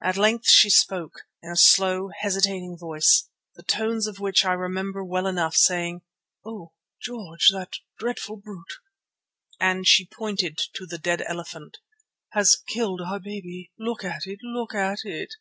At 0.00 0.16
length 0.16 0.48
she 0.48 0.70
spoke 0.70 1.22
in 1.42 1.50
a 1.50 1.56
slow, 1.56 2.10
hesitating 2.20 2.76
voice, 2.78 3.28
the 3.56 3.64
tones 3.64 4.06
of 4.06 4.20
which 4.20 4.44
I 4.44 4.52
remembered 4.52 5.06
well 5.06 5.26
enough, 5.26 5.56
saying: 5.56 6.02
"Oh! 6.44 6.70
George, 7.02 7.48
that 7.50 7.78
dreadful 7.98 8.36
brute," 8.36 8.74
and 9.58 9.84
she 9.84 10.06
pointed 10.06 10.56
to 10.76 10.86
the 10.86 10.98
dead 10.98 11.24
elephant, 11.26 11.78
"has 12.30 12.62
killed 12.68 13.00
our 13.04 13.18
baby. 13.18 13.72
Look 13.76 14.04
at 14.04 14.24
it! 14.24 14.38
Look 14.40 14.72
at 14.72 14.98
it! 15.02 15.34